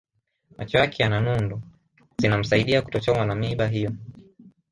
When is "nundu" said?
1.19-1.61